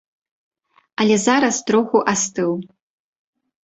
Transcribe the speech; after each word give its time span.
Але 1.05 1.15
зараз 1.27 1.63
троху 1.71 2.05
астыў. 2.17 2.51